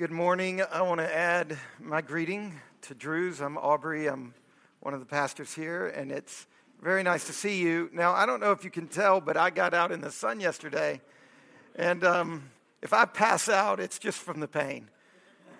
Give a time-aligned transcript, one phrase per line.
[0.00, 0.62] Good morning.
[0.62, 3.42] I want to add my greeting to Drew's.
[3.42, 4.06] I'm Aubrey.
[4.06, 4.32] I'm
[4.80, 6.46] one of the pastors here, and it's
[6.80, 7.90] very nice to see you.
[7.92, 10.40] Now, I don't know if you can tell, but I got out in the sun
[10.40, 11.02] yesterday,
[11.76, 12.44] and um,
[12.80, 14.88] if I pass out, it's just from the pain.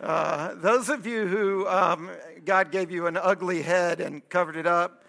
[0.00, 2.08] Uh, those of you who um,
[2.46, 5.04] God gave you an ugly head and covered it up,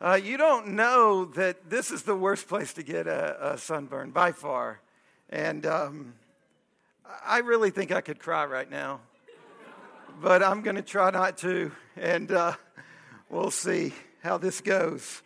[0.00, 4.10] uh, you don't know that this is the worst place to get a, a sunburn
[4.10, 4.80] by far.
[5.28, 6.14] And um,
[7.26, 9.00] I really think I could cry right now,
[10.20, 12.52] but I'm going to try not to, and uh,
[13.28, 13.92] we'll see
[14.22, 15.22] how this goes.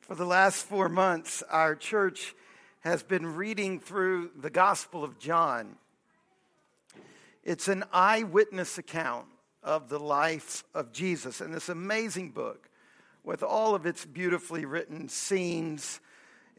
[0.00, 2.34] For the last four months, our church
[2.80, 5.76] has been reading through the Gospel of John.
[7.44, 9.26] It's an eyewitness account
[9.62, 12.68] of the life of Jesus, and this amazing book
[13.22, 16.00] with all of its beautifully written scenes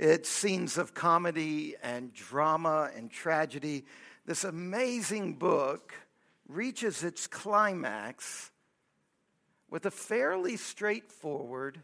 [0.01, 3.85] it's scenes of comedy and drama and tragedy.
[4.25, 5.93] This amazing book
[6.47, 8.49] reaches its climax
[9.69, 11.79] with a fairly straightforward,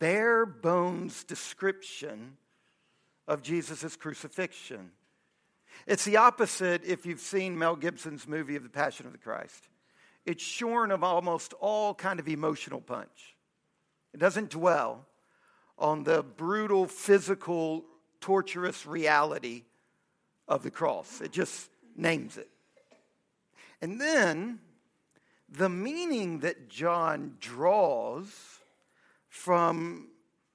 [0.00, 2.36] bare bones description
[3.28, 4.90] of Jesus' crucifixion.
[5.86, 9.68] It's the opposite if you've seen Mel Gibson's movie of The Passion of the Christ.
[10.24, 13.36] It's shorn of almost all kind of emotional punch.
[14.12, 15.06] It doesn't dwell
[15.78, 17.84] on the brutal, physical,
[18.20, 19.64] torturous reality
[20.48, 21.20] of the cross.
[21.20, 22.48] It just names it.
[23.80, 24.60] And then
[25.48, 28.26] the meaning that John draws
[29.28, 30.08] from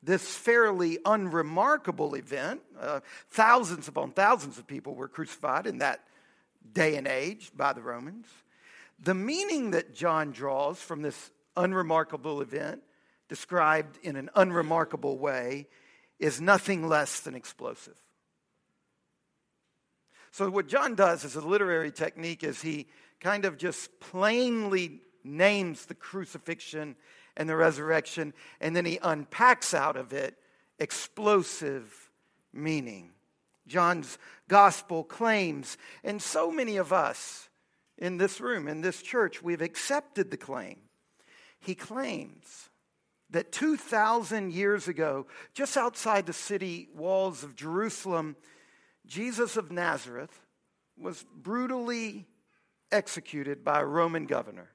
[0.04, 6.04] this fairly unremarkable event, uh, thousands upon thousands of people were crucified in that
[6.74, 8.26] day and age by the Romans.
[9.00, 12.82] The meaning that John draws from this unremarkable event
[13.32, 15.66] described in an unremarkable way,
[16.20, 17.96] is nothing less than explosive.
[20.32, 22.88] So, what John does as a literary technique is he
[23.22, 26.98] kind of just plainly names the crucifixion
[27.38, 30.38] and the resurrection, and then he unpacks out of it
[30.78, 32.12] explosive
[32.52, 33.12] meaning.
[33.66, 34.18] John's
[34.50, 37.48] gospel claims, and so many of us
[37.98, 40.80] in this room, in this church, we've accepted the claim.
[41.62, 42.71] He claims
[43.32, 48.36] that 2,000 years ago, just outside the city walls of Jerusalem,
[49.06, 50.38] Jesus of Nazareth
[50.98, 52.28] was brutally
[52.92, 54.70] executed by a Roman governor.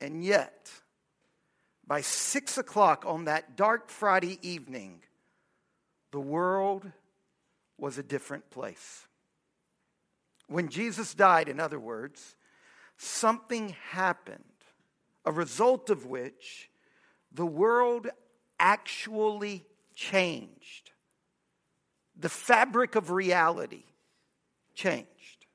[0.00, 0.70] And yet,
[1.86, 5.02] by six o'clock on that dark Friday evening,
[6.12, 6.90] the world
[7.76, 9.06] was a different place.
[10.48, 12.36] When Jesus died, in other words,
[12.96, 14.44] something happened,
[15.24, 16.70] a result of which
[17.32, 18.08] the world
[18.58, 20.92] actually changed.
[22.16, 23.84] The fabric of reality
[24.74, 25.46] changed.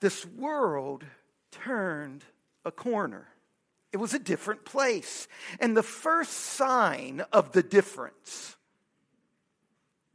[0.00, 1.04] This world
[1.50, 2.24] turned
[2.64, 3.28] a corner.
[3.92, 5.28] It was a different place.
[5.60, 8.56] And the first sign of the difference,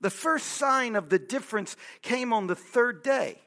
[0.02, 3.40] the first sign of the difference came on the third day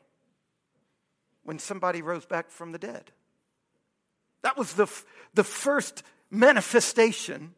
[1.45, 3.13] when somebody rose back from the dead.
[4.43, 4.89] That was the,
[5.35, 7.55] the first manifestation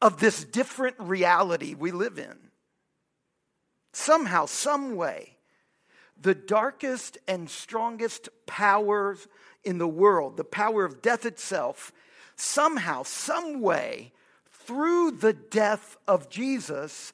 [0.00, 2.36] of this different reality we live in.
[3.92, 5.36] Somehow, some way,
[6.20, 9.26] the darkest and strongest powers
[9.64, 11.92] in the world, the power of death itself,
[12.36, 14.12] somehow, some way,
[14.66, 17.12] through the death of Jesus,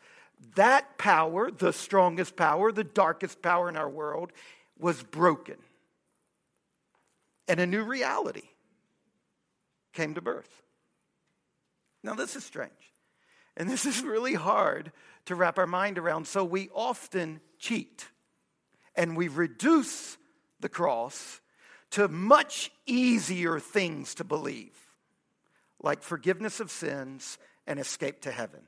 [0.54, 4.32] that power, the strongest power, the darkest power in our world,
[4.78, 5.56] was broken.
[7.48, 8.49] And a new reality
[9.92, 10.62] came to birth.
[12.02, 12.72] Now, this is strange.
[13.56, 14.92] And this is really hard
[15.26, 16.26] to wrap our mind around.
[16.26, 18.08] So we often cheat
[18.94, 20.16] and we reduce
[20.60, 21.40] the cross
[21.90, 24.76] to much easier things to believe,
[25.82, 28.60] like forgiveness of sins and escape to heaven.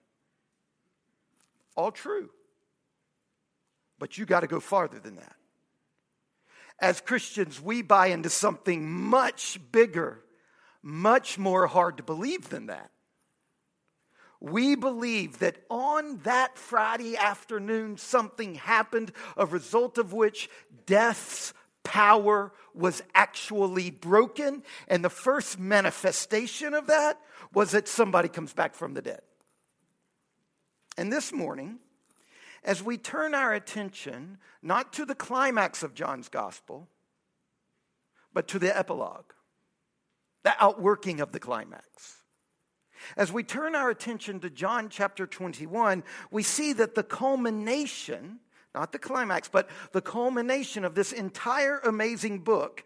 [1.76, 2.30] All true.
[3.98, 5.36] But you got to go farther than that.
[6.80, 10.20] As Christians, we buy into something much bigger
[10.82, 12.90] much more hard to believe than that.
[14.40, 20.50] We believe that on that Friday afternoon, something happened, a result of which
[20.84, 24.64] death's power was actually broken.
[24.88, 27.20] And the first manifestation of that
[27.52, 29.22] was that somebody comes back from the dead.
[30.96, 31.78] And this morning,
[32.64, 36.88] as we turn our attention not to the climax of John's gospel,
[38.32, 39.31] but to the epilogue,
[40.42, 42.16] the outworking of the climax.
[43.16, 48.38] As we turn our attention to John chapter 21, we see that the culmination,
[48.74, 52.84] not the climax, but the culmination of this entire amazing book,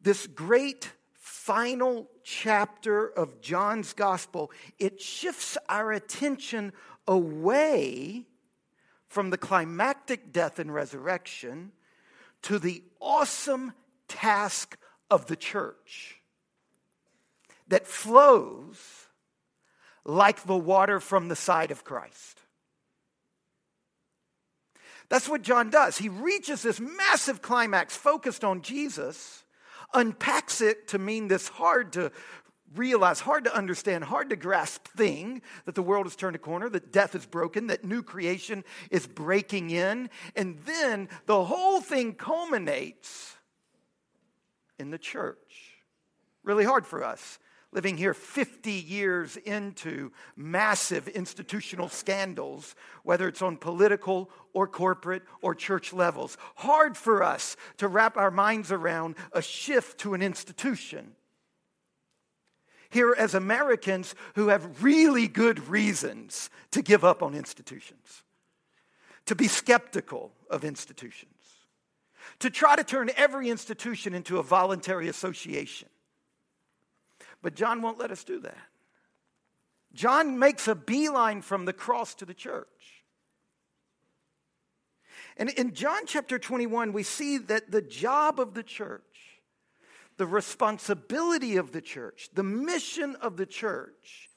[0.00, 6.72] this great final chapter of John's gospel, it shifts our attention
[7.06, 8.26] away
[9.08, 11.72] from the climactic death and resurrection
[12.42, 13.72] to the awesome
[14.08, 14.76] task
[15.10, 16.21] of the church
[17.72, 18.76] that flows
[20.04, 22.38] like the water from the side of Christ.
[25.08, 25.96] That's what John does.
[25.96, 29.44] He reaches this massive climax focused on Jesus,
[29.94, 32.12] unpacks it to mean this hard to
[32.74, 36.68] realize, hard to understand, hard to grasp thing that the world has turned a corner,
[36.68, 40.10] that death is broken, that new creation is breaking in.
[40.36, 43.34] And then the whole thing culminates
[44.78, 45.70] in the church.
[46.44, 47.38] Really hard for us
[47.72, 55.54] living here 50 years into massive institutional scandals, whether it's on political or corporate or
[55.54, 56.36] church levels.
[56.56, 61.12] Hard for us to wrap our minds around a shift to an institution.
[62.90, 68.22] Here, as Americans who have really good reasons to give up on institutions,
[69.24, 71.30] to be skeptical of institutions,
[72.40, 75.88] to try to turn every institution into a voluntary association
[77.42, 78.56] but John won't let us do that.
[79.92, 82.66] John makes a beeline from the cross to the church.
[85.36, 89.40] And in John chapter 21, we see that the job of the church,
[90.16, 94.28] the responsibility of the church, the mission of the church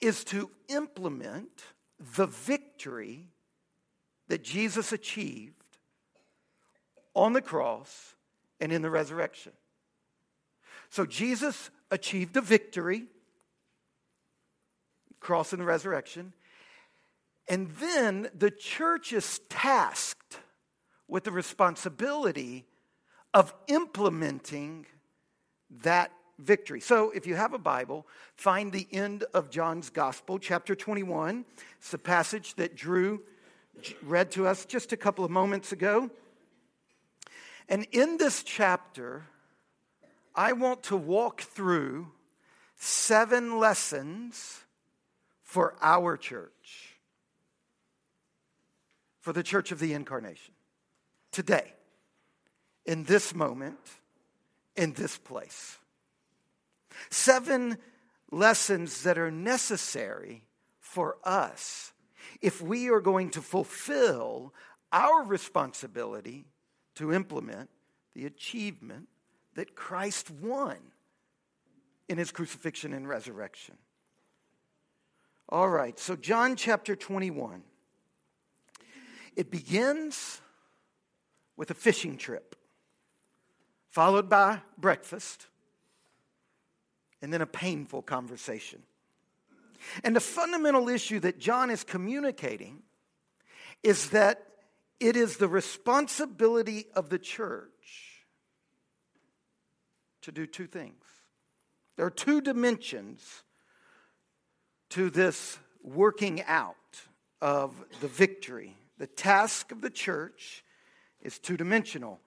[0.00, 1.64] is to implement
[2.16, 3.28] the victory
[4.28, 5.54] that Jesus achieved
[7.14, 8.14] on the cross
[8.60, 9.52] and in the resurrection.
[10.90, 13.04] So Jesus achieved a victory,
[15.20, 16.32] cross and resurrection.
[17.48, 20.40] And then the church is tasked
[21.06, 22.64] with the responsibility
[23.34, 24.86] of implementing
[25.82, 26.80] that victory.
[26.80, 28.06] So if you have a Bible,
[28.36, 31.44] find the end of John's Gospel, chapter 21.
[31.78, 33.22] It's the passage that Drew
[34.02, 36.10] read to us just a couple of moments ago.
[37.68, 39.24] And in this chapter,
[40.34, 42.08] I want to walk through
[42.76, 44.60] seven lessons
[45.42, 46.96] for our church,
[49.20, 50.54] for the church of the incarnation,
[51.30, 51.74] today,
[52.86, 53.78] in this moment,
[54.76, 55.78] in this place.
[57.10, 57.76] Seven
[58.30, 60.44] lessons that are necessary
[60.80, 61.92] for us
[62.40, 64.52] if we are going to fulfill
[64.90, 66.46] our responsibility
[66.94, 67.70] to implement
[68.14, 69.08] the achievement
[69.54, 70.76] that Christ won
[72.08, 73.76] in his crucifixion and resurrection.
[75.48, 77.62] All right, so John chapter 21.
[79.36, 80.40] It begins
[81.56, 82.56] with a fishing trip,
[83.90, 85.46] followed by breakfast,
[87.20, 88.82] and then a painful conversation.
[90.04, 92.82] And the fundamental issue that John is communicating
[93.82, 94.46] is that
[95.00, 98.11] it is the responsibility of the church
[100.22, 101.04] to do two things.
[101.96, 103.42] There are two dimensions
[104.90, 106.76] to this working out
[107.40, 108.76] of the victory.
[108.98, 110.64] The task of the church
[111.20, 112.20] is two dimensional,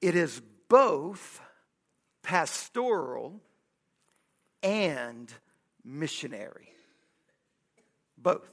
[0.00, 1.40] it is both
[2.22, 3.40] pastoral
[4.62, 5.32] and
[5.84, 6.68] missionary.
[8.16, 8.48] Both.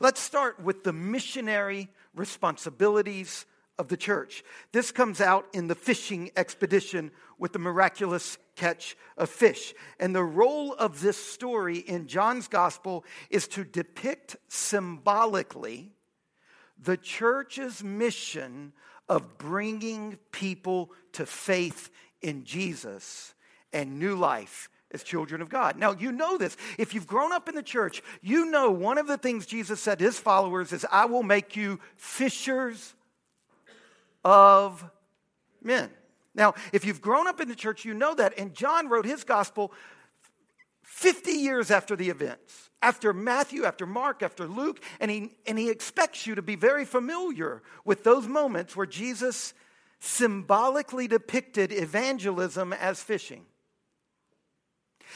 [0.00, 3.46] Let's start with the missionary responsibilities
[3.78, 4.44] of the church.
[4.72, 9.74] This comes out in the fishing expedition with the miraculous catch of fish.
[10.00, 15.92] And the role of this story in John's gospel is to depict symbolically
[16.80, 18.72] the church's mission
[19.08, 23.34] of bringing people to faith in Jesus
[23.72, 25.76] and new life as children of God.
[25.76, 26.56] Now, you know this.
[26.78, 29.98] If you've grown up in the church, you know one of the things Jesus said
[29.98, 32.94] to his followers is, I will make you fishers
[34.24, 34.84] of
[35.62, 35.90] men.
[36.34, 38.38] Now, if you've grown up in the church, you know that.
[38.38, 39.72] And John wrote his gospel
[40.82, 45.70] 50 years after the events, after Matthew, after Mark, after Luke, and he, and he
[45.70, 49.54] expects you to be very familiar with those moments where Jesus
[50.00, 53.44] symbolically depicted evangelism as fishing.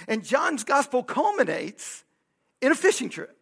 [0.08, 2.04] And John's gospel culminates
[2.60, 3.36] in a fishing trip.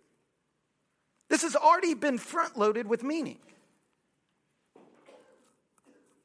[1.28, 3.38] This has already been front loaded with meaning.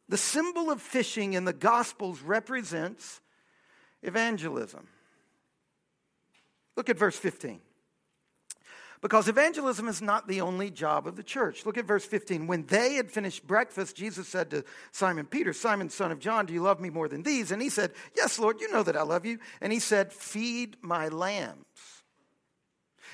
[0.07, 3.21] The symbol of fishing in the Gospels represents
[4.03, 4.87] evangelism.
[6.75, 7.61] Look at verse 15.
[9.01, 11.65] Because evangelism is not the only job of the church.
[11.65, 12.47] Look at verse 15.
[12.47, 16.53] When they had finished breakfast, Jesus said to Simon Peter, Simon, son of John, do
[16.53, 17.51] you love me more than these?
[17.51, 19.39] And he said, Yes, Lord, you know that I love you.
[19.61, 21.65] And he said, Feed my lambs.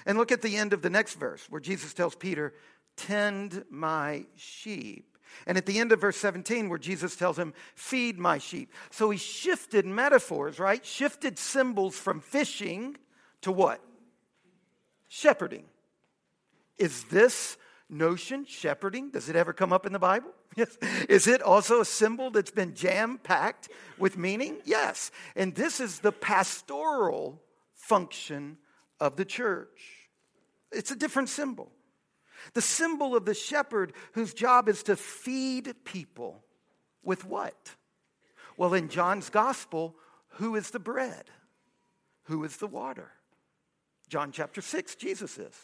[0.06, 2.54] And look at the end of the next verse where Jesus tells Peter,
[2.96, 5.11] Tend my sheep.
[5.46, 8.72] And at the end of verse 17, where Jesus tells him, Feed my sheep.
[8.90, 10.86] So he shifted metaphors, right?
[10.86, 12.98] Shifted symbols from fishing
[13.42, 13.82] to what?
[15.08, 15.66] Shepherding.
[16.78, 17.58] Is this
[17.90, 20.32] notion, shepherding, does it ever come up in the Bible?
[20.58, 20.78] Yes.
[21.08, 24.58] Is it also a symbol that's been jam packed with meaning?
[24.66, 25.10] Yes.
[25.34, 27.42] And this is the pastoral
[27.74, 28.58] function
[29.00, 30.10] of the church.
[30.70, 31.72] It's a different symbol.
[32.54, 36.44] The symbol of the shepherd whose job is to feed people
[37.04, 37.76] with what?
[38.58, 39.96] Well, in John's gospel,
[40.36, 41.26] who is the bread?
[42.24, 43.12] Who is the water?
[44.08, 45.56] John chapter 6, Jesus is.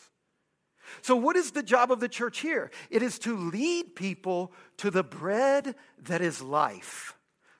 [1.02, 2.72] So, what is the job of the church here?
[2.90, 7.18] It is to lead people to the bread that is life.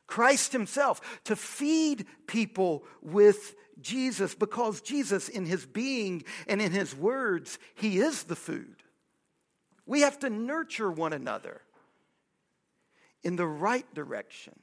[0.08, 6.96] Christ Himself, to feed people with Jesus, because Jesus, in His being and in His
[6.96, 8.84] words, He is the food.
[9.88, 11.62] We have to nurture one another
[13.24, 14.54] in the right direction.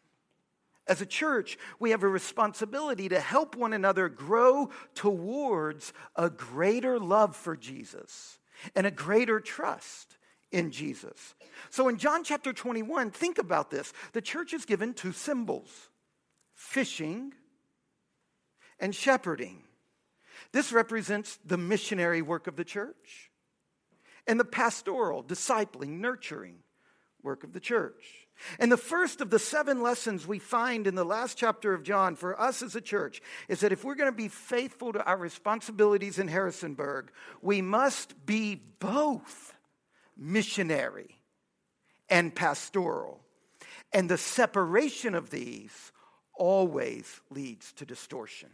[0.87, 7.00] As a church, we have a responsibility to help one another grow towards a greater
[7.00, 8.38] love for Jesus
[8.76, 10.19] and a greater trust
[10.52, 11.35] in Jesus.
[11.71, 13.95] So in John chapter 21, think about this.
[14.12, 15.71] The church is given two symbols
[16.54, 17.33] fishing
[18.78, 19.62] and shepherding.
[20.52, 23.31] This represents the missionary work of the church
[24.26, 26.57] and the pastoral, discipling, nurturing
[27.23, 28.26] work of the church.
[28.59, 32.16] And the first of the seven lessons we find in the last chapter of John
[32.16, 35.16] for us as a church is that if we're going to be faithful to our
[35.16, 37.11] responsibilities in Harrisonburg,
[37.43, 39.54] we must be both
[40.16, 41.19] missionary
[42.09, 43.21] and pastoral.
[43.93, 45.93] And the separation of these
[46.37, 48.50] always leads to distortion.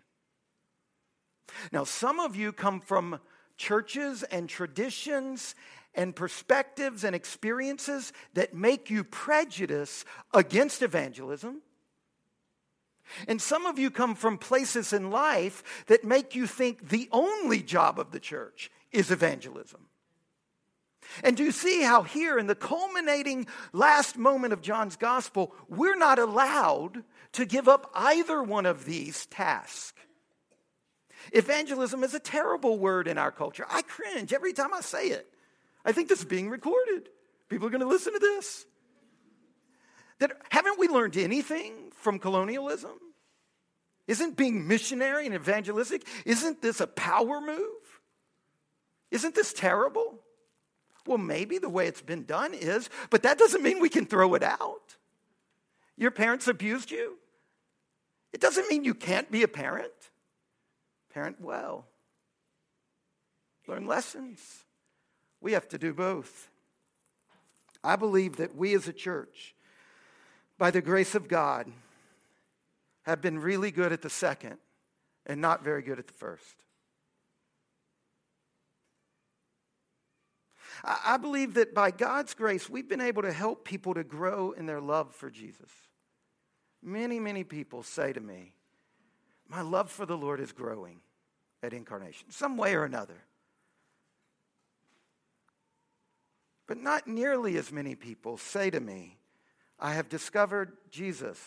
[1.73, 3.19] Now, some of you come from
[3.61, 5.55] churches and traditions
[5.95, 11.61] and perspectives and experiences that make you prejudice against evangelism.
[13.29, 17.63] And some of you come from places in life that make you think the only
[17.63, 19.81] job of the church is evangelism.
[21.23, 25.97] And do you see how here in the culminating last moment of John's gospel, we're
[25.97, 30.01] not allowed to give up either one of these tasks?
[31.33, 33.65] Evangelism is a terrible word in our culture.
[33.69, 35.33] I cringe every time I say it.
[35.85, 37.09] I think this is being recorded.
[37.49, 38.67] People are going to listen to this.
[40.19, 42.99] That haven't we learned anything from colonialism?
[44.07, 48.01] Isn't being missionary and evangelistic, isn't this a power move?
[49.11, 50.19] Isn't this terrible?
[51.07, 54.35] Well, maybe the way it's been done is, but that doesn't mean we can throw
[54.35, 54.97] it out.
[55.97, 57.19] Your parents abused you.
[58.33, 59.93] It doesn't mean you can't be a parent.
[61.13, 61.87] Parent well.
[63.67, 64.65] Learn lessons.
[65.41, 66.49] We have to do both.
[67.83, 69.55] I believe that we as a church,
[70.59, 71.71] by the grace of God,
[73.03, 74.59] have been really good at the second
[75.27, 76.57] and not very good at the first.
[80.85, 84.67] I believe that by God's grace, we've been able to help people to grow in
[84.67, 85.71] their love for Jesus.
[86.83, 88.55] Many, many people say to me,
[89.51, 91.01] My love for the Lord is growing
[91.63, 93.25] at incarnation, some way or another.
[96.69, 99.19] But not nearly as many people say to me,
[99.79, 101.39] I have discovered Jesus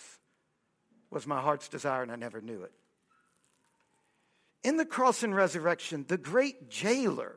[1.09, 2.73] was my heart's desire and I never knew it.
[4.63, 7.35] In the cross and resurrection, the great jailer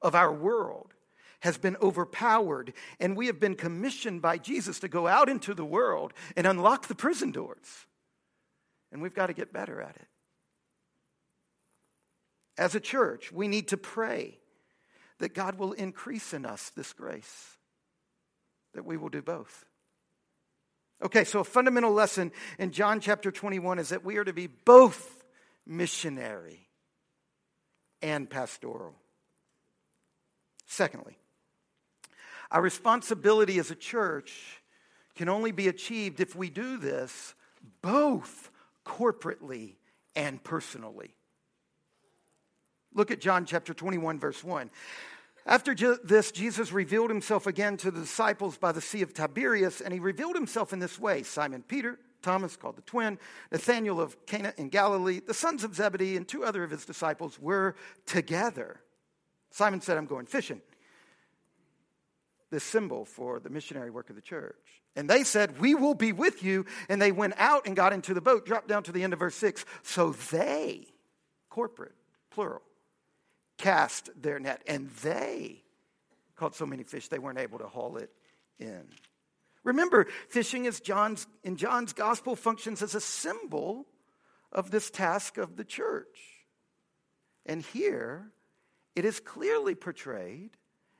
[0.00, 0.94] of our world
[1.40, 5.64] has been overpowered, and we have been commissioned by Jesus to go out into the
[5.64, 7.86] world and unlock the prison doors.
[8.92, 10.08] And we've got to get better at it.
[12.58, 14.38] As a church, we need to pray
[15.18, 17.56] that God will increase in us this grace,
[18.74, 19.64] that we will do both.
[21.02, 24.46] Okay, so a fundamental lesson in John chapter 21 is that we are to be
[24.46, 25.24] both
[25.66, 26.68] missionary
[28.02, 28.94] and pastoral.
[30.66, 31.16] Secondly,
[32.50, 34.60] our responsibility as a church
[35.14, 37.34] can only be achieved if we do this
[37.82, 38.50] both
[38.84, 39.76] corporately
[40.14, 41.14] and personally.
[42.94, 44.70] Look at John chapter 21, verse 1.
[45.46, 49.92] After this, Jesus revealed himself again to the disciples by the Sea of Tiberias, and
[49.92, 53.18] he revealed himself in this way Simon Peter, Thomas, called the twin,
[53.50, 57.38] Nathanael of Cana in Galilee, the sons of Zebedee, and two other of his disciples
[57.38, 57.74] were
[58.06, 58.80] together.
[59.50, 60.60] Simon said, I'm going fishing.
[62.50, 64.56] This symbol for the missionary work of the church.
[64.96, 66.66] And they said, We will be with you.
[66.88, 69.20] And they went out and got into the boat, dropped down to the end of
[69.20, 69.64] verse 6.
[69.82, 70.86] So they,
[71.48, 71.94] corporate,
[72.30, 72.62] plural,
[73.56, 74.62] cast their net.
[74.66, 75.62] And they
[76.36, 78.10] caught so many fish they weren't able to haul it
[78.58, 78.82] in.
[79.62, 83.86] Remember, fishing is John's in John's gospel functions as a symbol
[84.50, 86.18] of this task of the church.
[87.46, 88.32] And here
[88.96, 90.50] it is clearly portrayed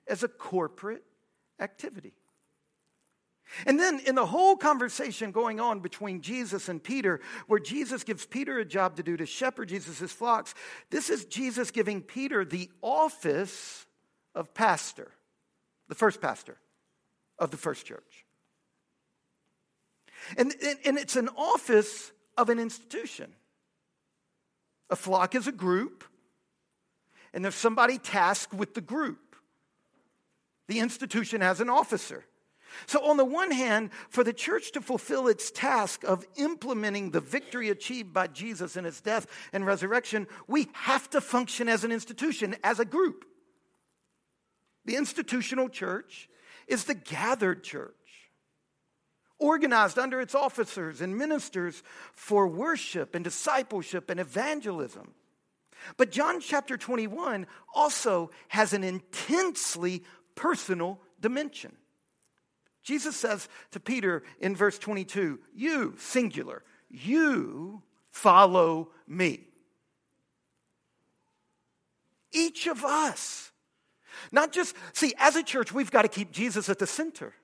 [0.07, 1.04] as a corporate
[1.60, 2.14] activity.
[3.66, 8.24] And then in the whole conversation going on between Jesus and Peter, where Jesus gives
[8.24, 10.54] Peter a job to do to shepherd Jesus' flocks,
[10.90, 13.86] this is Jesus giving Peter the office
[14.34, 15.10] of pastor,
[15.88, 16.58] the first pastor
[17.38, 18.24] of the first church.
[20.36, 23.32] And, and, and it's an office of an institution.
[24.90, 26.04] A flock is a group,
[27.32, 29.29] and there's somebody tasked with the group.
[30.70, 32.24] The institution has an officer.
[32.86, 37.20] So, on the one hand, for the church to fulfill its task of implementing the
[37.20, 41.90] victory achieved by Jesus in his death and resurrection, we have to function as an
[41.90, 43.24] institution, as a group.
[44.84, 46.28] The institutional church
[46.68, 47.94] is the gathered church
[49.40, 55.14] organized under its officers and ministers for worship and discipleship and evangelism.
[55.96, 60.04] But John chapter 21 also has an intensely
[60.40, 61.76] personal dimension.
[62.82, 69.47] Jesus says to Peter in verse 22, You, singular, you follow me.
[72.32, 73.52] Each of us.
[74.32, 77.35] Not just, see, as a church, we've got to keep Jesus at the center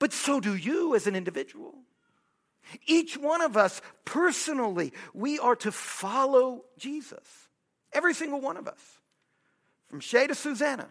[0.00, 1.74] but so do you as an individual.
[2.86, 7.48] Each one of us personally, we are to follow Jesus.
[7.92, 8.80] Every single one of us,
[9.88, 10.88] from Shay to Susanna.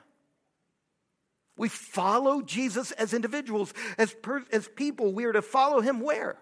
[1.59, 5.11] We follow Jesus as individuals, as, per, as people.
[5.11, 6.37] We are to follow him where?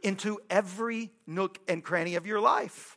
[0.00, 2.96] Into every nook and cranny of your life.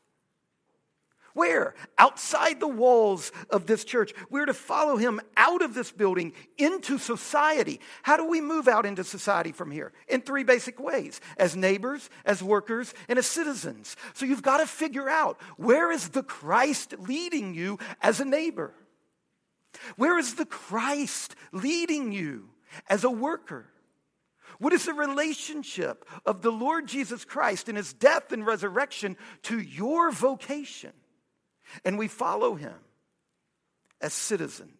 [1.34, 1.74] Where?
[1.98, 4.14] Outside the walls of this church.
[4.30, 7.82] We're to follow him out of this building into society.
[8.04, 9.94] How do we move out into society from here?
[10.08, 13.96] In three basic ways as neighbors, as workers, and as citizens.
[14.14, 18.76] So you've got to figure out where is the Christ leading you as a neighbor?
[19.96, 22.50] Where is the Christ leading you
[22.90, 23.68] as a worker?
[24.60, 29.60] What is the relationship of the Lord Jesus Christ and his death and resurrection to
[29.60, 30.94] your vocation?
[31.84, 32.76] and we follow him
[34.02, 34.72] as citizens.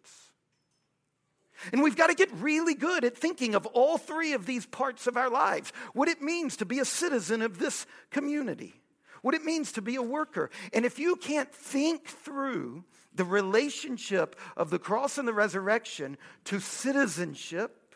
[1.72, 5.06] And we've got to get really good at thinking of all three of these parts
[5.06, 8.80] of our lives what it means to be a citizen of this community,
[9.22, 10.50] what it means to be a worker.
[10.72, 12.84] And if you can't think through
[13.18, 17.94] the relationship of the cross and the resurrection to citizenship,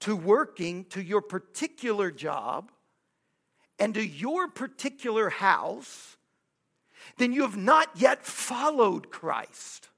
[0.00, 2.72] to working, to your particular job,
[3.78, 6.16] and to your particular house,
[7.18, 9.90] then you have not yet followed Christ.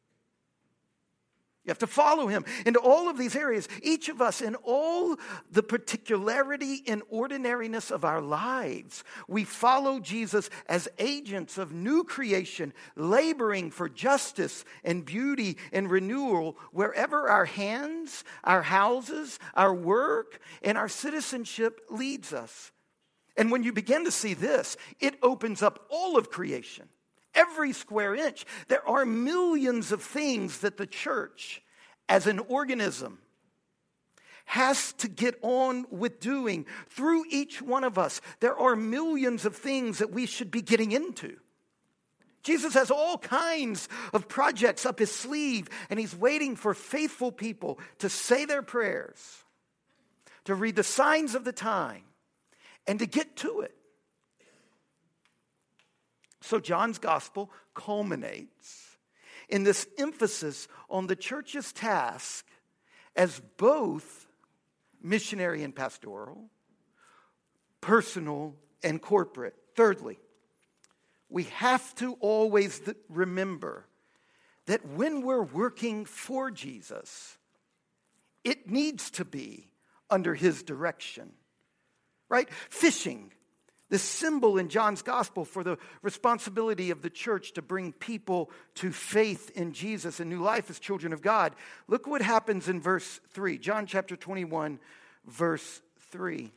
[1.69, 3.69] You have to follow him into all of these areas.
[3.83, 5.19] Each of us, in all
[5.53, 12.73] the particularity and ordinariness of our lives, we follow Jesus as agents of new creation,
[12.97, 20.79] laboring for justice and beauty and renewal wherever our hands, our houses, our work, and
[20.79, 22.73] our citizenship leads us.
[23.37, 26.89] And when you begin to see this, it opens up all of creation
[27.39, 28.45] every square inch.
[28.67, 31.63] There are millions of things that the church,
[32.09, 33.19] as an organism,
[34.45, 36.67] has to get on with doing.
[36.89, 40.93] Through each one of us, there are millions of things that we should be getting
[40.93, 41.37] into.
[42.43, 47.79] Jesus has all kinds of projects up his sleeve, and he's waiting for faithful people
[47.99, 49.45] to say their prayers,
[50.45, 52.05] to read the signs of the time,
[52.87, 53.78] and to get to it.
[56.41, 58.97] So, John's gospel culminates
[59.49, 62.47] in this emphasis on the church's task
[63.17, 64.27] as both
[65.03, 66.45] missionary and pastoral,
[67.81, 69.55] personal and corporate.
[69.75, 70.19] Thirdly,
[71.29, 73.87] we have to always remember
[74.67, 77.37] that when we're working for Jesus,
[78.45, 79.69] it needs to be
[80.11, 81.33] under his direction.
[82.29, 82.49] Right?
[82.69, 83.33] Fishing
[83.91, 88.93] the symbol in John's gospel for the responsibility of the church to bring people to
[88.93, 91.55] faith in Jesus and new life as children of God.
[91.87, 93.59] Look what happens in verse 3.
[93.59, 94.79] John chapter 21,
[95.27, 96.53] verse 3.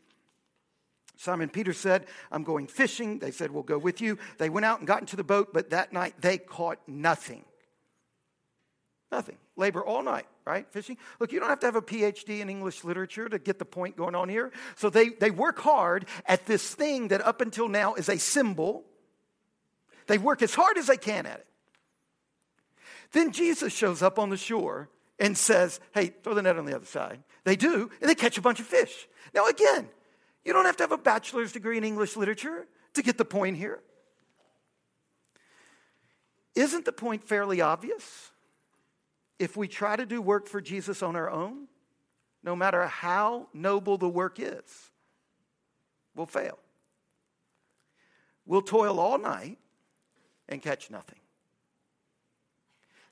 [1.17, 3.19] Simon Peter said, I'm going fishing.
[3.19, 4.17] They said, We'll go with you.
[4.39, 7.45] They went out and got into the boat, but that night they caught nothing.
[9.11, 9.37] Nothing.
[9.57, 10.65] Labor all night, right?
[10.71, 10.97] Fishing.
[11.19, 13.97] Look, you don't have to have a PhD in English literature to get the point
[13.97, 14.51] going on here.
[14.77, 18.85] So they, they work hard at this thing that up until now is a symbol.
[20.07, 21.47] They work as hard as they can at it.
[23.11, 26.75] Then Jesus shows up on the shore and says, Hey, throw the net on the
[26.75, 27.21] other side.
[27.43, 29.07] They do, and they catch a bunch of fish.
[29.33, 29.89] Now, again,
[30.45, 33.57] you don't have to have a bachelor's degree in English literature to get the point
[33.57, 33.81] here.
[36.55, 38.30] Isn't the point fairly obvious?
[39.41, 41.65] If we try to do work for Jesus on our own,
[42.43, 44.91] no matter how noble the work is,
[46.15, 46.59] we'll fail.
[48.45, 49.57] We'll toil all night
[50.47, 51.17] and catch nothing.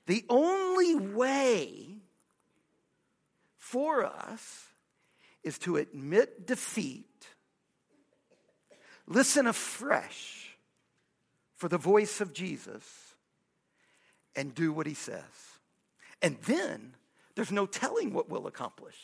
[0.06, 1.96] The only way
[3.56, 4.68] for us
[5.42, 7.26] is to admit defeat,
[9.08, 10.56] listen afresh
[11.56, 12.84] for the voice of Jesus,
[14.36, 15.49] and do what he says.
[16.22, 16.94] And then
[17.34, 18.96] there's no telling what we'll accomplish.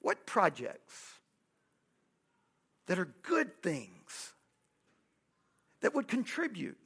[0.00, 1.20] What projects
[2.86, 4.32] that are good things
[5.80, 6.76] that would contribute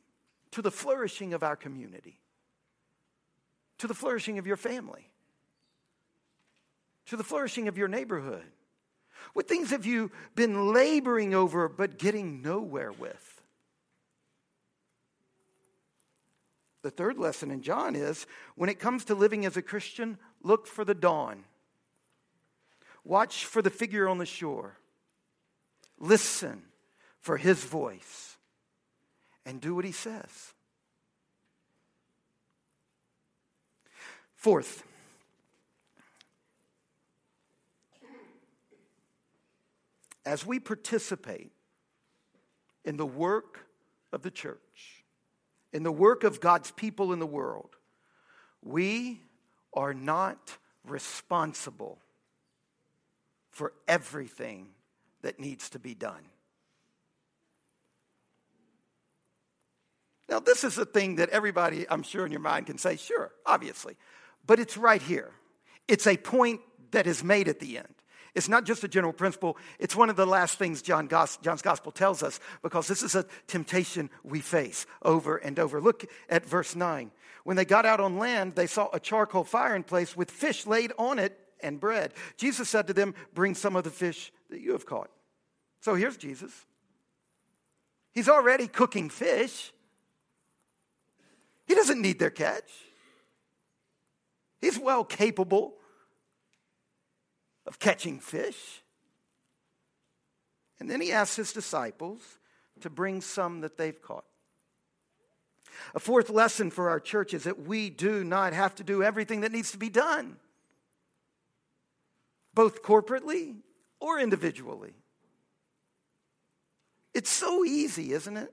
[0.52, 2.20] to the flourishing of our community,
[3.78, 5.11] to the flourishing of your family,
[7.06, 8.44] to the flourishing of your neighborhood?
[9.32, 13.36] What things have you been laboring over but getting nowhere with?
[16.87, 20.68] The third lesson in John is when it comes to living as a Christian, look
[20.68, 21.42] for the dawn.
[23.03, 24.79] Watch for the figure on the shore.
[25.99, 26.62] Listen
[27.18, 28.37] for his voice
[29.44, 30.53] and do what he says.
[34.37, 34.85] Fourth,
[40.25, 41.51] as we participate
[42.85, 43.66] in the work
[44.12, 44.61] of the church,
[45.77, 47.77] in the work of God's people in the world,
[48.65, 49.21] we
[49.75, 51.99] are not responsible
[53.51, 54.69] for everything
[55.21, 56.25] that needs to be done.
[60.31, 63.31] Now, this is a thing that everybody, I'm sure, in your mind can say, sure,
[63.45, 63.97] obviously.
[64.47, 65.31] But it's right here.
[65.87, 66.62] It's a point
[66.93, 67.95] that is made at the end.
[68.37, 71.90] It's not just a general principle, it's one of the last things John John's gospel
[71.90, 75.81] tells us because this is a temptation we face over and over.
[75.81, 77.11] Look at verse 9.
[77.44, 80.66] When they got out on land, they saw a charcoal fire in place with fish
[80.66, 82.12] laid on it and bread.
[82.37, 85.09] Jesus said to them, Bring some of the fish that you have caught.
[85.81, 86.53] So here's Jesus.
[88.12, 89.72] He's already cooking fish.
[91.64, 92.70] He doesn't need their catch.
[94.61, 95.77] He's well capable
[97.66, 98.83] of catching fish.
[100.79, 102.20] And then he asks his disciples
[102.81, 104.24] to bring some that they've caught.
[105.94, 109.42] A fourth lesson for our church is that we do not have to do everything
[109.42, 110.37] that needs to be done,
[112.55, 113.57] both corporately
[114.00, 114.94] or individually.
[117.14, 118.52] It's so easy, isn't it?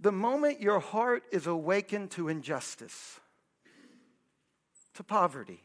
[0.00, 3.20] The moment your heart is awakened to injustice,
[4.94, 5.60] to poverty,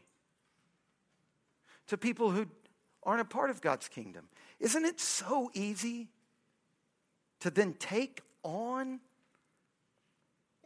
[1.90, 2.46] to people who
[3.02, 4.28] aren't a part of God's kingdom.
[4.60, 6.08] Isn't it so easy
[7.40, 9.00] to then take on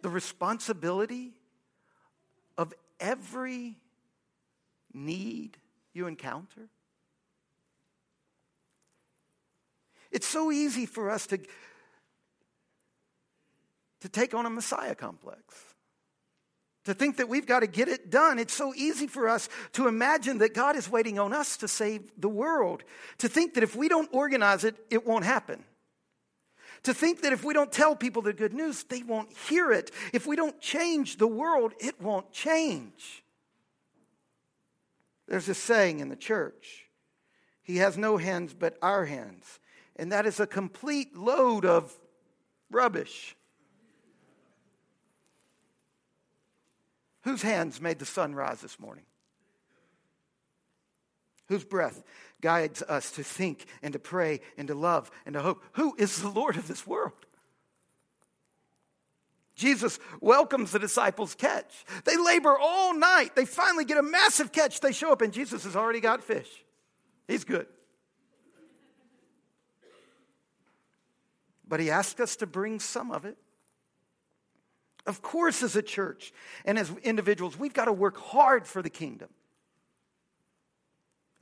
[0.02, 1.32] the responsibility
[2.58, 3.78] of every
[4.92, 5.56] need
[5.94, 6.68] you encounter?
[10.12, 11.38] It's so easy for us to,
[14.00, 15.73] to take on a Messiah complex
[16.84, 18.38] to think that we've got to get it done.
[18.38, 22.02] It's so easy for us to imagine that God is waiting on us to save
[22.18, 22.84] the world,
[23.18, 25.64] to think that if we don't organize it, it won't happen.
[26.84, 29.90] To think that if we don't tell people the good news, they won't hear it.
[30.12, 33.24] If we don't change the world, it won't change.
[35.26, 36.86] There's a saying in the church
[37.62, 39.58] He has no hands but our hands.
[39.96, 41.96] And that is a complete load of
[42.70, 43.34] rubbish.
[47.24, 49.04] Whose hands made the sun rise this morning?
[51.48, 52.02] Whose breath
[52.40, 55.62] guides us to think and to pray and to love and to hope?
[55.72, 57.12] Who is the Lord of this world?
[59.54, 61.84] Jesus welcomes the disciples' catch.
[62.04, 63.36] They labor all night.
[63.36, 64.80] They finally get a massive catch.
[64.80, 66.48] They show up, and Jesus has already got fish.
[67.28, 67.66] He's good.
[71.66, 73.38] But he asked us to bring some of it.
[75.06, 76.32] Of course, as a church
[76.64, 79.28] and as individuals, we've got to work hard for the kingdom.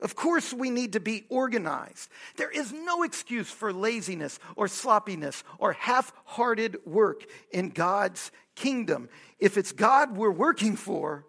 [0.01, 2.09] Of course, we need to be organized.
[2.35, 9.07] There is no excuse for laziness or sloppiness or half hearted work in God's kingdom.
[9.39, 11.25] If it's God we're working for,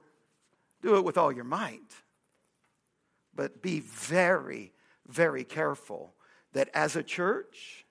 [0.83, 1.81] do it with all your might.
[3.33, 4.73] But be very,
[5.07, 6.12] very careful
[6.53, 7.87] that as a church,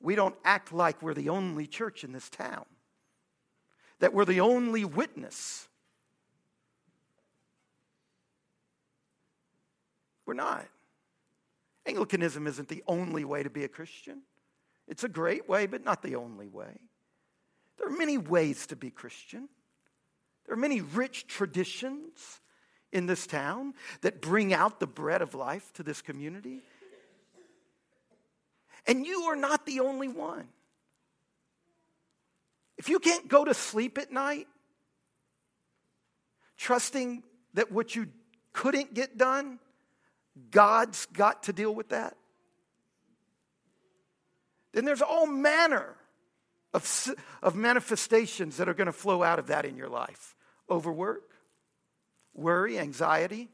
[0.00, 2.66] we don't act like we're the only church in this town,
[4.00, 5.68] that we're the only witness
[10.28, 10.66] We're not.
[11.86, 14.20] Anglicanism isn't the only way to be a Christian.
[14.86, 16.78] It's a great way, but not the only way.
[17.78, 19.48] There are many ways to be Christian.
[20.44, 22.42] There are many rich traditions
[22.92, 26.60] in this town that bring out the bread of life to this community.
[28.86, 30.48] And you are not the only one.
[32.78, 34.46] If you can't go to sleep at night
[36.56, 37.22] trusting
[37.54, 38.08] that what you
[38.52, 39.58] couldn't get done
[40.50, 42.16] God's got to deal with that,
[44.72, 45.96] then there's all manner
[46.72, 50.36] of, of manifestations that are going to flow out of that in your life
[50.70, 51.22] overwork,
[52.34, 53.48] worry, anxiety.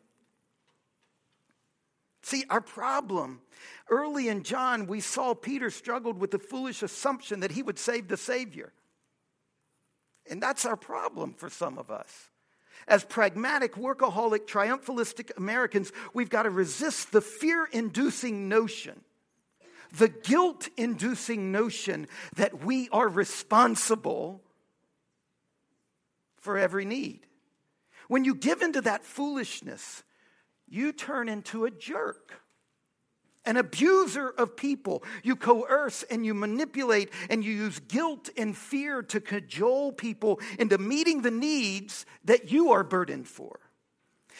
[2.22, 3.40] See, our problem
[3.88, 8.08] early in John, we saw Peter struggled with the foolish assumption that he would save
[8.08, 8.72] the Savior.
[10.30, 12.30] And that's our problem for some of us.
[12.86, 19.00] As pragmatic, workaholic, triumphalistic Americans, we've got to resist the fear inducing notion,
[19.96, 24.42] the guilt inducing notion that we are responsible
[26.36, 27.20] for every need.
[28.08, 30.02] When you give into that foolishness,
[30.68, 32.42] you turn into a jerk
[33.46, 35.02] an abuser of people.
[35.22, 40.78] You coerce and you manipulate and you use guilt and fear to cajole people into
[40.78, 43.60] meeting the needs that you are burdened for.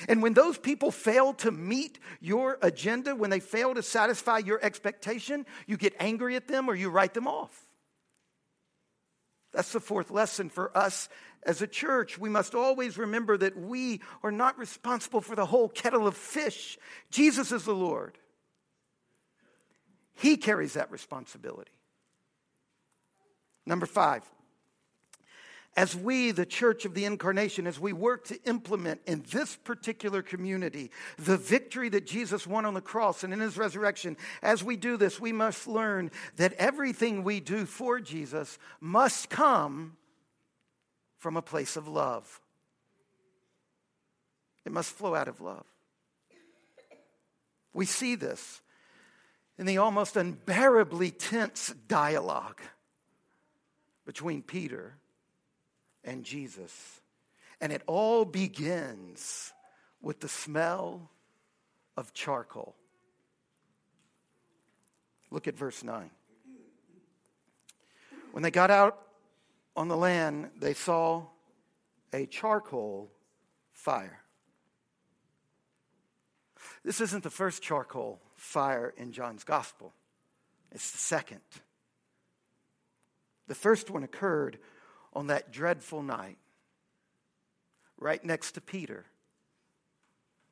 [0.09, 4.59] And when those people fail to meet your agenda, when they fail to satisfy your
[4.65, 7.67] expectation, you get angry at them or you write them off.
[9.53, 11.09] That's the fourth lesson for us
[11.45, 12.19] as a church.
[12.19, 16.77] We must always remember that we are not responsible for the whole kettle of fish.
[17.11, 18.19] Jesus is the Lord.
[20.15, 21.73] He carries that responsibility.
[23.67, 24.23] Number five,
[25.77, 30.23] as we, the Church of the Incarnation, as we work to implement in this particular
[30.23, 34.77] community the victory that Jesus won on the cross and in his resurrection, as we
[34.77, 39.97] do this, we must learn that everything we do for Jesus must come
[41.19, 42.41] from a place of love.
[44.65, 45.67] It must flow out of love.
[47.73, 48.63] We see this
[49.59, 52.61] in the almost unbearably tense dialogue
[54.05, 54.95] between Peter
[56.03, 57.01] and Jesus.
[57.61, 59.53] And it all begins
[60.03, 61.11] with the smell
[61.97, 62.75] of charcoal.
[65.31, 66.11] Look at verse 9.
[68.33, 69.01] When they got out
[69.77, 71.25] on the land, they saw
[72.13, 73.11] a charcoal
[73.73, 74.24] fire.
[76.85, 79.93] This isn't the first charcoal fire in John's gospel,
[80.73, 81.41] it's the second.
[83.47, 84.59] The first one occurred
[85.13, 86.39] on that dreadful night,
[87.99, 89.05] right next to Peter,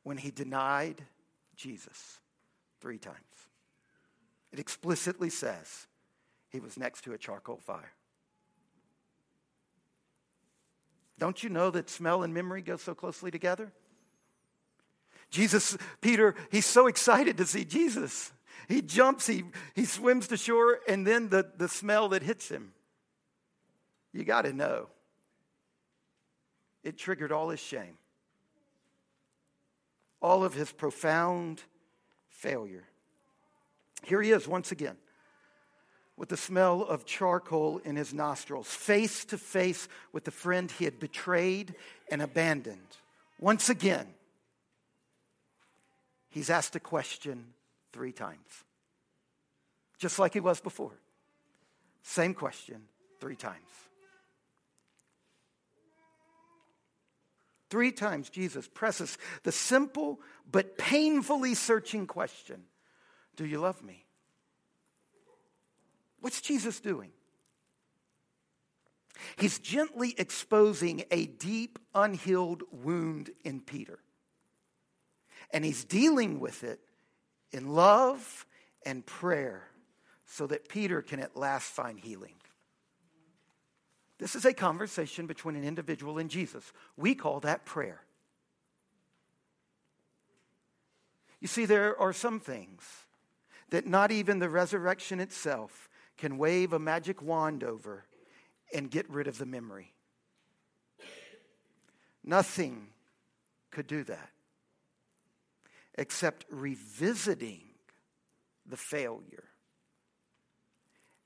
[0.03, 1.03] when he denied
[1.57, 2.21] Jesus
[2.81, 3.17] three times.
[4.53, 5.87] It explicitly says
[6.51, 7.93] he was next to a charcoal fire.
[11.19, 13.73] Don't you know that smell and memory go so closely together?
[15.33, 18.31] Jesus, Peter, he's so excited to see Jesus.
[18.69, 22.73] He jumps, he, he swims to shore, and then the, the smell that hits him.
[24.13, 24.89] You got to know.
[26.85, 27.97] It triggered all his shame,
[30.21, 31.63] all of his profound
[32.29, 32.85] failure.
[34.05, 34.97] Here he is once again
[36.17, 40.85] with the smell of charcoal in his nostrils, face to face with the friend he
[40.85, 41.75] had betrayed
[42.11, 42.99] and abandoned.
[43.41, 44.07] Once again,
[46.33, 47.45] he's asked a question
[47.93, 48.65] three times,
[49.99, 50.99] just like he was before.
[52.03, 52.83] Same question
[53.21, 53.69] three times.
[57.71, 62.65] Three times Jesus presses the simple but painfully searching question
[63.37, 64.05] Do you love me?
[66.21, 67.11] What's Jesus doing?
[69.37, 74.01] He's gently exposing a deep, unhealed wound in Peter
[75.53, 76.81] and he's dealing with it
[77.53, 78.47] in love
[78.85, 79.69] and prayer
[80.25, 82.35] so that Peter can at last find healing.
[84.19, 86.73] This is a conversation between an individual and Jesus.
[86.97, 88.01] We call that prayer.
[91.41, 92.83] You see, there are some things
[93.71, 98.05] that not even the resurrection itself can wave a magic wand over
[98.73, 99.93] and get rid of the memory.
[102.25, 102.89] Nothing
[103.71, 104.32] could do that
[105.97, 107.63] except revisiting
[108.67, 109.45] the failure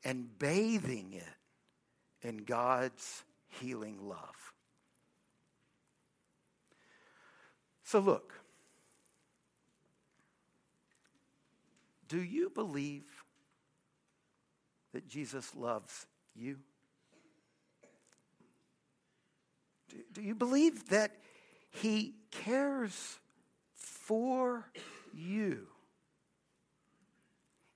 [0.04, 4.52] and bathing it in God's healing love.
[7.84, 8.32] So, look,
[12.08, 13.04] do you believe
[14.92, 16.58] that Jesus loves you?
[19.88, 21.12] Do, do you believe that
[21.70, 23.18] He cares
[24.06, 24.64] for
[25.12, 25.66] you?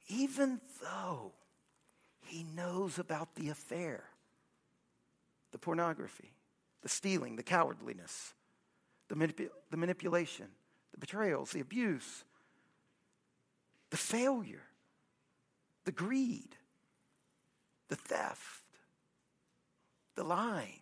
[0.06, 1.32] Even though
[2.20, 4.04] He knows about the affair,
[5.50, 6.32] the pornography,
[6.82, 8.32] the stealing, the cowardliness,
[9.08, 10.46] the, manip- the manipulation,
[10.92, 12.24] the betrayals, the abuse,
[13.90, 14.62] the failure,
[15.84, 16.54] the greed,
[17.88, 18.62] the theft,
[20.14, 20.78] the lying.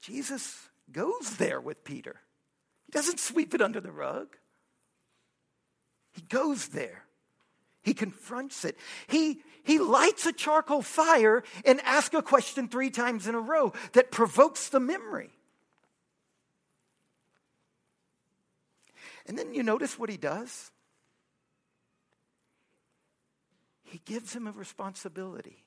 [0.00, 2.16] Jesus goes there with Peter.
[2.86, 4.36] He doesn't sweep it under the rug.
[6.12, 7.04] He goes there.
[7.82, 8.76] He confronts it.
[9.06, 13.72] He, he lights a charcoal fire and asks a question three times in a row
[13.92, 15.30] that provokes the memory.
[19.26, 20.70] And then you notice what he does?
[23.84, 25.64] He gives him a responsibility.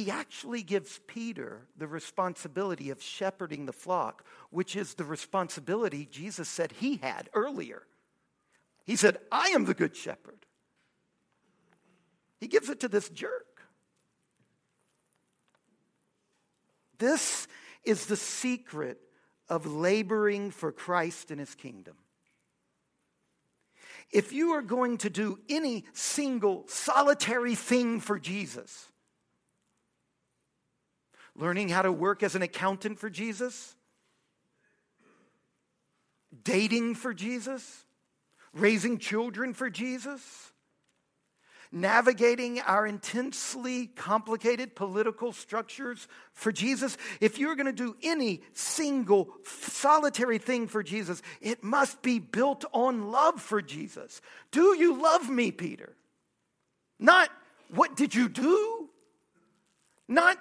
[0.00, 6.48] He actually gives Peter the responsibility of shepherding the flock, which is the responsibility Jesus
[6.48, 7.82] said he had earlier.
[8.86, 10.46] He said, I am the good shepherd.
[12.38, 13.60] He gives it to this jerk.
[16.96, 17.46] This
[17.84, 19.02] is the secret
[19.50, 21.96] of laboring for Christ and his kingdom.
[24.10, 28.89] If you are going to do any single solitary thing for Jesus,
[31.36, 33.74] learning how to work as an accountant for Jesus,
[36.44, 37.84] dating for Jesus,
[38.52, 40.20] raising children for Jesus,
[41.72, 46.98] navigating our intensely complicated political structures for Jesus.
[47.20, 52.64] If you're going to do any single solitary thing for Jesus, it must be built
[52.72, 54.20] on love for Jesus.
[54.50, 55.94] Do you love me, Peter?
[56.98, 57.30] Not
[57.72, 58.88] what did you do?
[60.08, 60.38] Not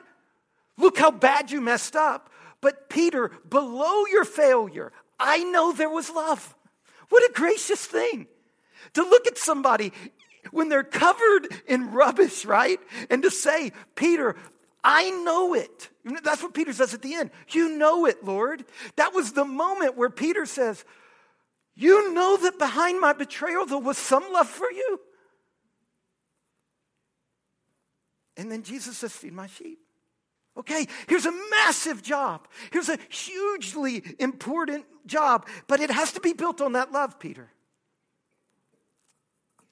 [0.80, 2.32] look how bad you messed up.
[2.62, 6.56] But Peter, below your failure, I know there was love.
[7.10, 8.28] What a gracious thing
[8.94, 9.94] to look at somebody
[10.52, 12.80] when they're covered in rubbish, right?
[13.10, 14.36] And to say, Peter,
[14.84, 15.90] I know it.
[16.24, 17.32] That's what Peter says at the end.
[17.50, 18.66] You know it, Lord.
[18.96, 20.86] That was the moment where Peter says,
[21.76, 25.00] You know that behind my betrayal there was some love for you.
[28.38, 29.80] And then Jesus says, Feed my sheep.
[30.60, 32.46] Okay, here's a massive job.
[32.72, 37.50] Here's a hugely important job, but it has to be built on that love, Peter.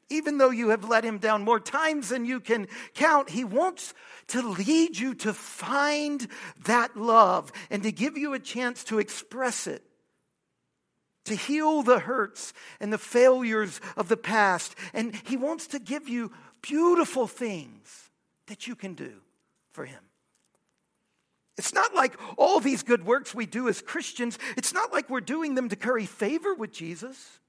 [0.10, 3.94] Even though you have let him down more times than you can count, he wants
[4.28, 6.26] to lead you to find
[6.64, 9.84] that love and to give you a chance to express it,
[11.26, 14.74] to heal the hurts and the failures of the past.
[14.94, 18.10] And he wants to give you beautiful things
[18.46, 19.16] that you can do
[19.74, 20.07] for him.
[21.58, 25.22] It's not like all these good works we do as Christians, it's not like we're
[25.22, 27.40] doing them to curry favor with Jesus.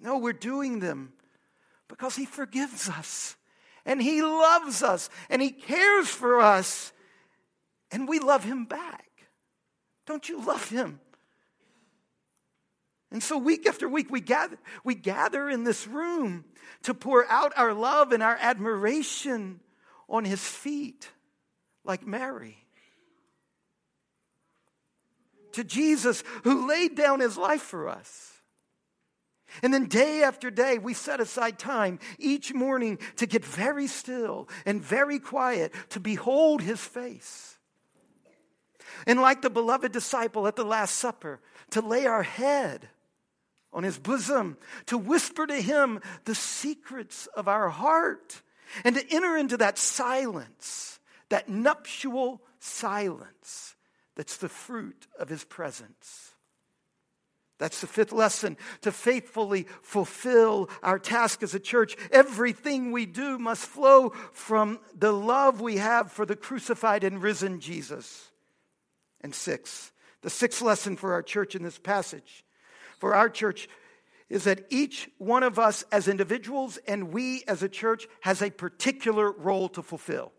[0.00, 1.12] No, we're doing them
[1.88, 3.36] because He forgives us
[3.84, 6.92] and He loves us and He cares for us
[7.90, 9.06] and we love Him back.
[10.06, 10.98] Don't you love Him?
[13.12, 16.46] And so, week after week, we gather, we gather in this room
[16.84, 19.60] to pour out our love and our admiration
[20.08, 21.10] on His feet
[21.84, 22.58] like Mary.
[25.52, 28.32] To Jesus who laid down his life for us.
[29.62, 34.48] And then day after day, we set aside time each morning to get very still
[34.64, 37.58] and very quiet to behold his face.
[39.06, 41.40] And like the beloved disciple at the Last Supper,
[41.70, 42.88] to lay our head
[43.72, 48.42] on his bosom, to whisper to him the secrets of our heart,
[48.84, 50.98] and to enter into that silence
[51.32, 53.74] that nuptial silence
[54.16, 56.32] that's the fruit of his presence.
[57.58, 61.96] That's the fifth lesson to faithfully fulfill our task as a church.
[62.10, 67.60] Everything we do must flow from the love we have for the crucified and risen
[67.60, 68.30] Jesus.
[69.22, 69.90] and 6.
[70.20, 72.44] The sixth lesson for our church in this passage,
[72.98, 73.70] for our church,
[74.28, 78.50] is that each one of us as individuals and we as a church has a
[78.50, 80.30] particular role to fulfill.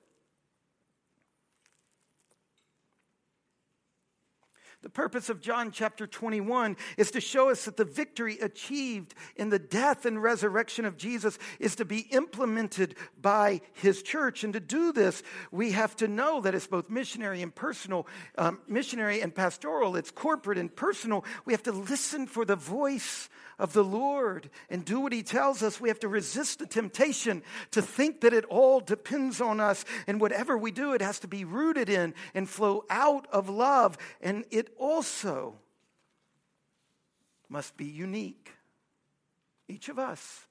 [4.83, 9.49] The purpose of John chapter 21 is to show us that the victory achieved in
[9.49, 14.43] the death and resurrection of Jesus is to be implemented by his church.
[14.43, 18.07] And to do this, we have to know that it's both missionary and personal,
[18.37, 21.23] um, missionary and pastoral, it's corporate and personal.
[21.45, 23.29] We have to listen for the voice
[23.59, 27.43] of the Lord and do what He tells us, we have to resist the temptation
[27.71, 29.85] to think that it all depends on us.
[30.07, 33.97] And whatever we do, it has to be rooted in and flow out of love.
[34.21, 35.55] And it also
[37.49, 38.51] must be unique.
[39.67, 40.45] Each of us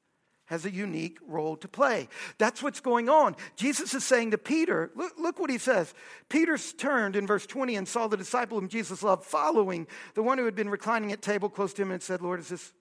[0.47, 2.09] has a unique role to play.
[2.39, 3.37] That's what's going on.
[3.57, 5.95] Jesus is saying to Peter, look, look, what he says.
[6.29, 10.39] Peter turned in verse 20 and saw the disciple whom Jesus loved following, the one
[10.39, 12.73] who had been reclining at table close to him, and said, Lord, is this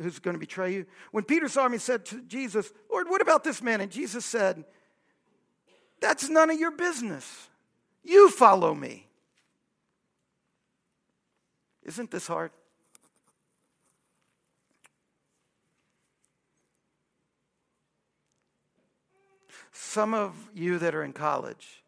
[0.00, 0.86] who's going to betray you.
[1.10, 3.80] When Peter saw him, he said to Jesus, Lord, what about this man?
[3.80, 4.64] And Jesus said,
[6.00, 7.48] That's none of your business.
[8.02, 9.06] You follow me.
[11.84, 12.50] Isn't this hard?
[19.72, 21.82] Some of you that are in college,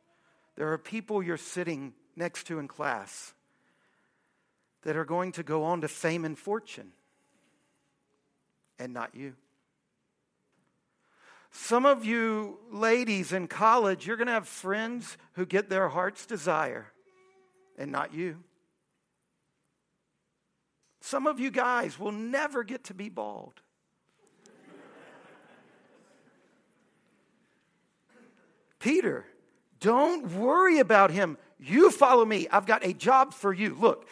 [0.57, 3.33] there are people you're sitting next to in class
[4.83, 6.93] that are going to go on to fame and fortune
[8.79, 9.35] and not you.
[11.51, 16.26] Some of you ladies in college, you're going to have friends who get their heart's
[16.26, 16.93] desire
[17.79, 18.39] and not you.
[21.01, 23.61] Some of you guys will never get to be bald.
[28.79, 29.24] Peter,
[29.81, 31.37] don't worry about him.
[31.59, 32.47] You follow me.
[32.51, 33.76] I've got a job for you.
[33.79, 34.07] Look,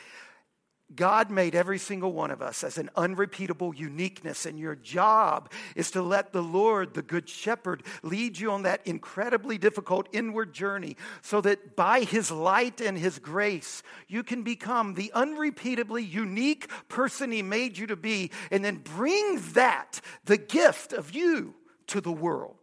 [0.94, 5.90] God made every single one of us as an unrepeatable uniqueness, and your job is
[5.90, 10.96] to let the Lord, the Good Shepherd, lead you on that incredibly difficult inward journey
[11.22, 17.32] so that by His light and His grace, you can become the unrepeatably unique person
[17.32, 21.56] He made you to be, and then bring that, the gift of you,
[21.88, 22.58] to the world.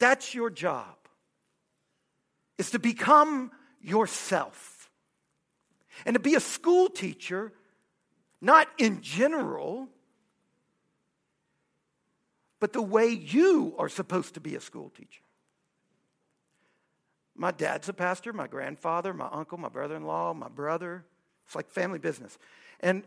[0.00, 0.96] That's your job,
[2.58, 4.71] is to become yourself.
[6.04, 7.52] And to be a school teacher,
[8.40, 9.88] not in general,
[12.60, 15.22] but the way you are supposed to be a school teacher.
[17.34, 21.04] My dad's a pastor, my grandfather, my uncle, my brother in law, my brother.
[21.46, 22.38] It's like family business.
[22.80, 23.04] And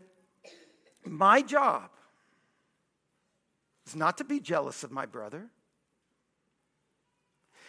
[1.04, 1.90] my job
[3.86, 5.46] is not to be jealous of my brother.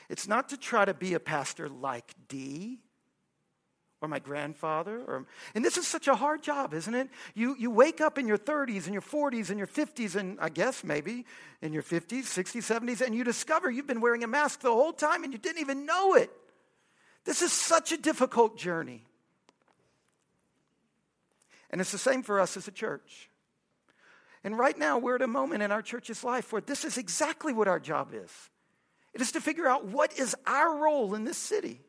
[0.09, 2.79] It's not to try to be a pastor like D
[4.07, 7.09] or my grandfather or and this is such a hard job isn't it?
[7.35, 10.49] You, you wake up in your 30s and your 40s and your 50s and i
[10.49, 11.25] guess maybe
[11.61, 14.93] in your 50s 60s 70s and you discover you've been wearing a mask the whole
[14.93, 16.31] time and you didn't even know it.
[17.25, 19.03] This is such a difficult journey.
[21.69, 23.29] And it's the same for us as a church.
[24.43, 27.51] And right now we're at a moment in our church's life where this is exactly
[27.51, 28.31] what our job is.
[29.13, 31.81] It is to figure out what is our role in this city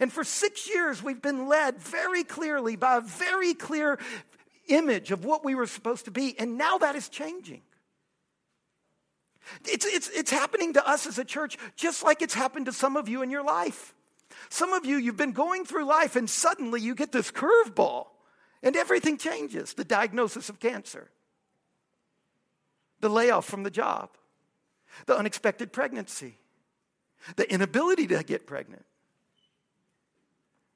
[0.00, 3.98] and for six years, we've been led very clearly by a very clear
[4.68, 6.38] image of what we were supposed to be.
[6.38, 7.62] And now that is changing.
[9.66, 12.96] It's, it's, it's happening to us as a church, just like it's happened to some
[12.96, 13.94] of you in your life.
[14.48, 18.06] Some of you, you've been going through life and suddenly you get this curveball
[18.62, 21.10] and everything changes the diagnosis of cancer,
[23.00, 24.08] the layoff from the job,
[25.06, 26.38] the unexpected pregnancy,
[27.36, 28.84] the inability to get pregnant.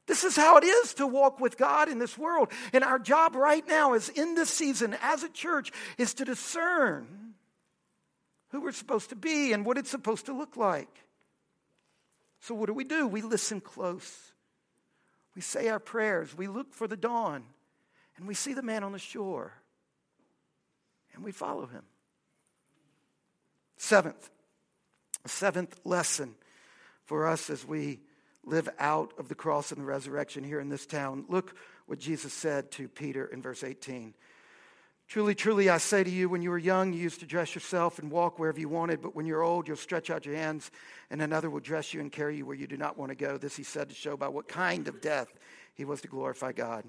[0.09, 2.50] This is how it is to walk with God in this world.
[2.72, 7.06] And our job right now is in this season as a church is to discern
[8.48, 10.88] who we're supposed to be and what it's supposed to look like.
[12.40, 13.06] So, what do we do?
[13.06, 14.32] We listen close.
[15.36, 16.34] We say our prayers.
[16.34, 17.44] We look for the dawn.
[18.16, 19.52] And we see the man on the shore.
[21.14, 21.82] And we follow him.
[23.76, 24.30] Seventh,
[25.26, 26.34] seventh lesson
[27.04, 28.00] for us as we
[28.49, 31.24] live out of the cross and the resurrection here in this town.
[31.28, 31.55] Look
[31.86, 34.14] what Jesus said to Peter in verse 18.
[35.09, 37.99] Truly, truly, I say to you, when you were young, you used to dress yourself
[37.99, 40.70] and walk wherever you wanted, but when you're old, you'll stretch out your hands,
[41.11, 43.38] and another will dress you and carry you where you do not want to go.
[43.38, 45.28] This he said to show by what kind of death
[45.74, 46.84] he was to glorify God.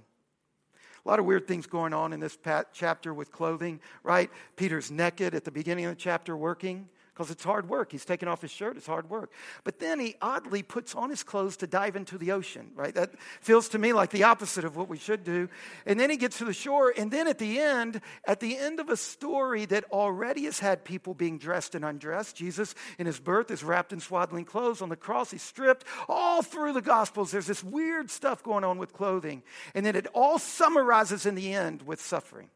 [1.06, 2.38] A lot of weird things going on in this
[2.74, 4.30] chapter with clothing, right?
[4.58, 6.90] Peter's naked at the beginning of the chapter working
[7.20, 7.92] because it's hard work.
[7.92, 9.30] He's taking off his shirt, it's hard work.
[9.66, 12.96] But then he oddly puts on his clothes to dive into the ocean, right?
[12.96, 13.12] That
[13.42, 15.50] feels to me like the opposite of what we should do.
[15.86, 18.80] And then he gets to the shore, and then at the end, at the end
[18.80, 23.20] of a story that already has had people being dressed and undressed, Jesus in his
[23.20, 24.82] birth is wrapped in swaddling clothes.
[24.82, 25.84] On the cross, he's stripped.
[26.08, 29.44] All through the Gospels, there's this weird stuff going on with clothing.
[29.76, 32.50] And then it all summarizes in the end with suffering.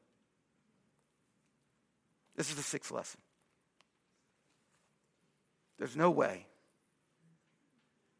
[2.37, 3.19] This is the sixth lesson.
[5.83, 6.47] There's no way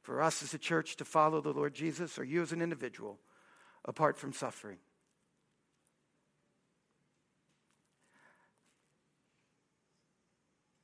[0.02, 3.22] for us as a church to follow the Lord Jesus or you as an individual
[3.86, 4.80] apart from suffering.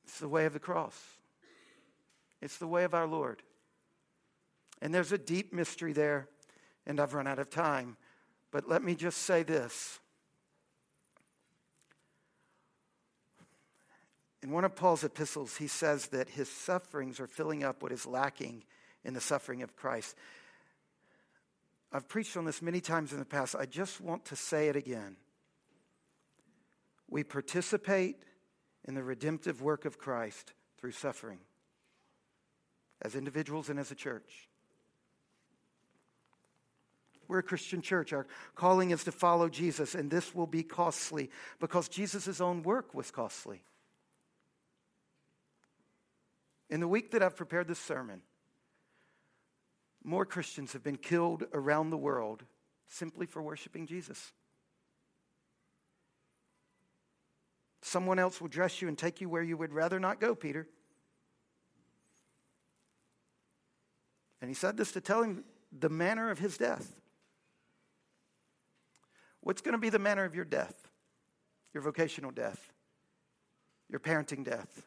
[0.04, 0.98] It's the way of the cross,
[2.40, 3.42] it's the way of our Lord.
[4.80, 6.30] And there's a deep mystery there,
[6.86, 7.98] and I've run out of time.
[8.50, 9.99] But let me just say this
[14.42, 18.06] In one of Paul's epistles, he says that his sufferings are filling up what is
[18.06, 18.64] lacking
[19.04, 20.16] in the suffering of Christ.
[21.92, 23.54] I've preached on this many times in the past.
[23.58, 25.16] I just want to say it again.
[27.08, 28.16] We participate
[28.86, 31.40] in the redemptive work of Christ through suffering
[33.02, 34.48] as individuals and as a church.
[37.28, 38.12] We're a Christian church.
[38.12, 41.30] Our calling is to follow Jesus, and this will be costly
[41.60, 43.62] because Jesus' own work was costly.
[46.70, 48.22] In the week that I've prepared this sermon,
[50.04, 52.44] more Christians have been killed around the world
[52.86, 54.32] simply for worshiping Jesus.
[57.82, 60.68] Someone else will dress you and take you where you would rather not go, Peter.
[64.40, 65.44] And he said this to tell him
[65.76, 66.94] the manner of his death.
[69.40, 70.88] What's going to be the manner of your death?
[71.74, 72.72] Your vocational death,
[73.88, 74.82] your parenting death,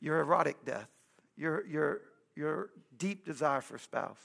[0.00, 0.88] your erotic death,
[1.36, 2.00] your, your,
[2.34, 4.20] your deep desire for spouse?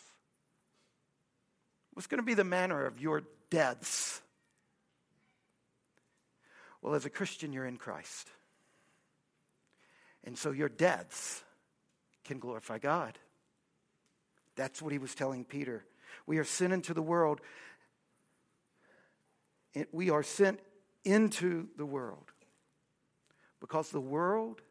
[1.93, 4.21] What's going to be the manner of your deaths?
[6.81, 8.29] Well, as a Christian, you're in Christ.
[10.23, 11.43] And so your deaths
[12.23, 13.17] can glorify God.
[14.55, 15.85] That's what he was telling Peter.
[16.25, 17.41] We are sent into the world.
[19.91, 20.59] We are sent
[21.03, 22.31] into the world
[23.59, 24.61] because the world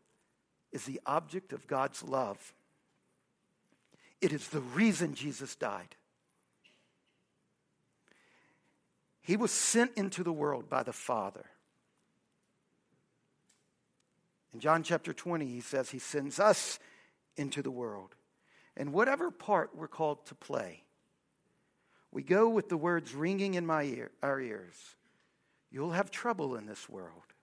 [0.73, 2.53] is the object of God's love.
[4.21, 5.97] It is the reason Jesus died.
[9.23, 11.47] He was sent into the world by the Father.
[14.53, 16.79] In John chapter 20, he says he sends us
[17.37, 18.17] into the world.
[18.77, 20.83] And whatever part we're called to play,
[22.13, 24.75] we go with the words ringing in my ear, our ears.
[25.71, 27.35] You'll have trouble in this world,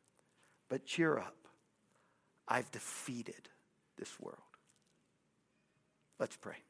[0.68, 1.47] but cheer up.
[2.48, 3.50] I've defeated
[3.98, 4.40] this world.
[6.20, 6.67] Let's pray.